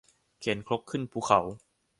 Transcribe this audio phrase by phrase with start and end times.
[0.41, 1.41] เข็นครกขึ้นภูเขา